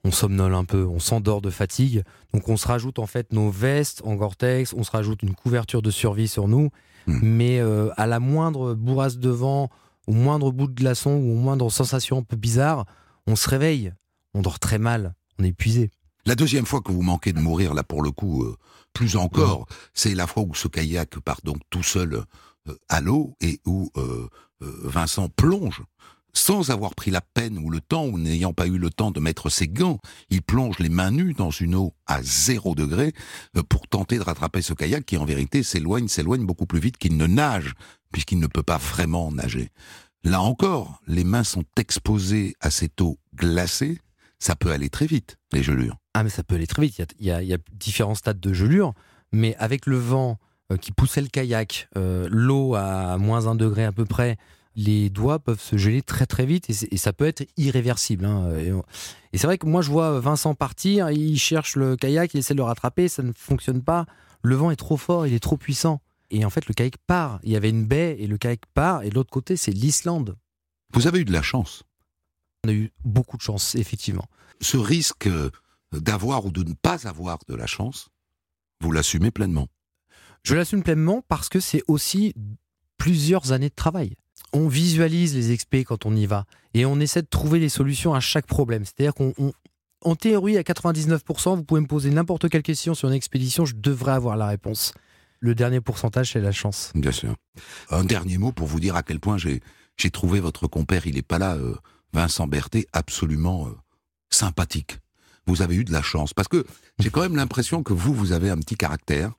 [0.03, 2.03] On somnole un peu, on s'endort de fatigue.
[2.33, 5.81] Donc on se rajoute en fait nos vestes en Gore-Tex, on se rajoute une couverture
[5.81, 6.69] de survie sur nous.
[7.07, 7.19] Hmm.
[7.21, 9.69] Mais euh, à la moindre bourrasse de vent,
[10.07, 12.85] au moindre bout de glaçon ou au moindre sensation un peu bizarre,
[13.27, 13.93] on se réveille.
[14.33, 15.91] On dort très mal, on est épuisé.
[16.25, 18.55] La deuxième fois que vous manquez de mourir, là pour le coup, euh,
[18.93, 22.23] plus encore, c'est la fois où ce kayak part donc tout seul
[22.67, 23.91] euh, à l'eau et où
[24.59, 25.81] Vincent plonge
[26.33, 29.19] sans avoir pris la peine ou le temps ou n'ayant pas eu le temps de
[29.19, 29.99] mettre ses gants.
[30.29, 33.13] Il plonge les mains nues dans une eau à zéro degré
[33.57, 36.97] euh, pour tenter de rattraper ce kayak qui en vérité s'éloigne, s'éloigne beaucoup plus vite
[36.97, 37.73] qu'il ne nage
[38.11, 39.69] puisqu'il ne peut pas vraiment nager.
[40.23, 43.99] Là encore, les mains sont exposées à cette eau glacée.
[44.39, 45.97] Ça peut aller très vite, les gelures.
[46.13, 48.93] Ah mais ça peut aller très vite, il y a, différents stades de gelure,
[49.31, 50.37] mais avec le vent
[50.71, 54.37] euh, qui poussait le kayak, euh, l'eau à moins un degré à peu près,
[54.75, 58.25] les doigts peuvent se geler très très vite et, ça peut être irréversible.
[58.25, 58.51] hein.
[58.57, 58.71] Et,
[59.33, 62.53] et c'est vrai que moi je vois Vincent partir, il cherche le kayak, il essaie
[62.53, 64.05] de le rattraper, ça ne fonctionne pas,
[64.41, 66.01] le vent est trop fort, il est trop puissant.
[66.29, 69.03] Et en fait le kayak part, il y avait une baie et le kayak part,
[69.03, 70.37] et de l'autre côté c'est l'Islande.
[70.93, 71.83] Vous avez eu de la chance.
[72.63, 74.25] On a eu beaucoup de chance, effectivement.
[74.59, 75.49] Ce risque euh,
[75.91, 78.09] d'avoir ou de ne pas avoir de la chance,
[78.81, 79.67] vous l'assumez pleinement.
[80.43, 82.33] Je l'assume pleinement parce que c'est aussi
[82.97, 84.15] plusieurs années de travail.
[84.53, 88.13] On visualise les expés quand on y va et on essaie de trouver des solutions
[88.13, 88.83] à chaque problème.
[88.85, 89.53] C'est-à-dire qu'on, on-
[90.03, 93.75] en théorie, à 99%, vous pouvez me poser n'importe quelle question sur une expédition, je
[93.75, 94.93] devrais avoir la réponse.
[95.39, 96.91] Le dernier pourcentage, c'est la chance.
[96.95, 97.35] Bien sûr.
[97.91, 99.61] Un dernier mot pour vous dire à quel point j'ai
[100.11, 101.75] trouvé votre compère, il est pas là, euh,
[102.13, 103.71] Vincent Berthet, absolument euh,
[104.31, 104.97] sympathique.
[105.47, 106.65] Vous avez eu de la chance parce que
[106.99, 109.31] j'ai quand même l'impression que vous, vous avez un petit caractère.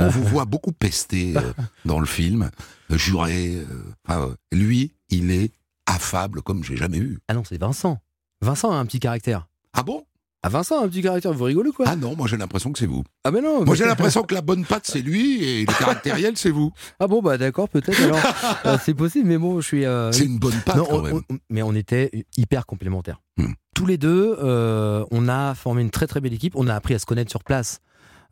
[0.00, 1.40] On vous voit beaucoup pester euh,
[1.84, 2.50] dans le film,
[2.90, 3.54] euh, jurer.
[3.56, 3.64] euh,
[4.08, 5.52] enfin, lui, il est
[5.86, 7.18] affable comme j'ai jamais eu.
[7.28, 7.98] Ah non, c'est Vincent.
[8.42, 9.48] Vincent a un petit caractère.
[9.72, 10.04] Ah bon?
[10.42, 11.84] Ah, Vincent a un petit caractère, vous rigolez quoi?
[11.86, 13.04] Ah non, moi j'ai l'impression que c'est vous.
[13.24, 16.32] Ah, mais non Moi j'ai l'impression que la bonne patte c'est lui et le caractériel
[16.38, 16.72] c'est vous.
[16.98, 18.18] Ah bon, bah d'accord, peut-être alors.
[18.66, 19.84] Euh, c'est possible, mais bon, je suis.
[19.84, 21.20] euh, C'est une bonne patte Non, quand on- même.
[21.30, 23.20] on- mais on était hyper complémentaires.
[23.36, 23.52] Hmm.
[23.74, 26.54] Tous les deux, euh, on a formé une très très belle équipe.
[26.56, 27.80] On a appris à se connaître sur place.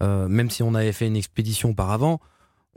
[0.02, 2.20] Euh, même si on avait fait une expédition auparavant,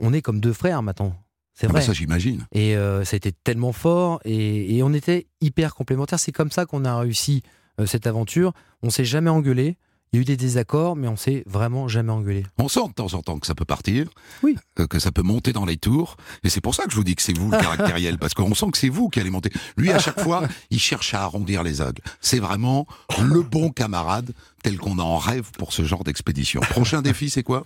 [0.00, 1.14] on est comme deux frères maintenant.
[1.54, 1.82] C'est Ah bah vrai.
[1.86, 2.46] ça j'imagine.
[2.52, 6.18] et euh, ça a été tellement fort et, et on était hyper complémentaires.
[6.18, 7.42] C'est comme ça qu'on a réussi
[7.78, 8.52] euh, cette aventure.
[8.82, 9.76] On s'est jamais engueulé.
[10.12, 12.44] Il y a eu des désaccords, mais on s'est vraiment jamais engueulé.
[12.58, 14.08] On sent de temps en temps que ça peut partir,
[14.42, 14.56] Oui.
[14.78, 17.04] euh, que ça peut monter dans les tours, et c'est pour ça que je vous
[17.04, 19.50] dis que c'est vous le caractériel, parce qu'on sent que c'est vous qui allez monter.
[19.78, 22.02] Lui, à chaque fois, il cherche à arrondir les angles.
[22.20, 22.86] C'est vraiment
[23.22, 24.32] le bon camarade
[24.62, 26.60] tel qu'on en rêve pour ce genre d'expédition.
[26.60, 27.64] Prochain défi, c'est quoi?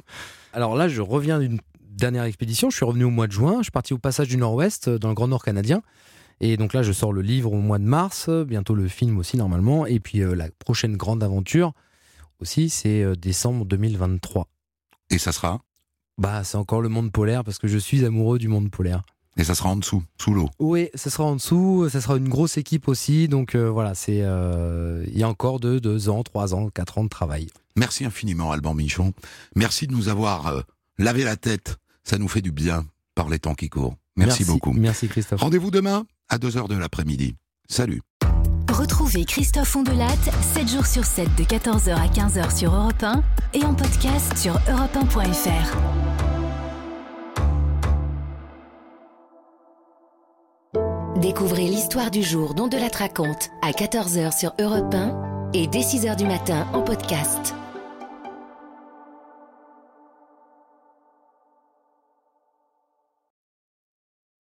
[0.52, 1.58] Alors là, je reviens d'une
[1.90, 2.70] dernière expédition.
[2.70, 3.56] Je suis revenu au mois de juin.
[3.58, 5.82] Je suis parti au passage du Nord-Ouest, euh, dans le Grand Nord canadien.
[6.40, 9.18] Et donc là, je sors le livre au mois de mars, euh, bientôt le film
[9.18, 9.84] aussi normalement.
[9.86, 11.72] Et puis euh, la prochaine grande aventure
[12.40, 14.48] aussi, c'est euh, décembre 2023.
[15.10, 15.62] Et ça sera?
[16.18, 19.02] Bah, c'est encore le monde polaire parce que je suis amoureux du monde polaire.
[19.36, 20.48] Et ça sera en dessous, sous l'eau?
[20.58, 21.88] Oui, ça sera en dessous.
[21.90, 23.28] Ça sera une grosse équipe aussi.
[23.28, 26.98] Donc euh, voilà, c'est euh, il y a encore de deux ans, trois ans, quatre
[26.98, 27.48] ans de travail.
[27.76, 29.12] Merci infiniment, Alban Michon.
[29.54, 30.62] Merci de nous avoir euh,
[30.98, 31.76] lavé la tête.
[32.02, 33.96] Ça nous fait du bien par les temps qui courent.
[34.16, 34.72] Merci, beaucoup.
[34.72, 35.40] Merci Christophe.
[35.40, 37.36] Rendez-vous demain à 2h de l'après-midi.
[37.68, 38.00] Salut.
[38.78, 40.10] Retrouvez Christophe Ondelat
[40.52, 43.22] 7 jours sur 7 de 14h à 15h sur Europe 1
[43.54, 45.76] et en podcast sur europe1.fr.
[51.18, 56.14] Découvrez l'histoire du jour dont de raconte à 14h sur Europe 1 et dès 6h
[56.16, 57.54] du matin en podcast.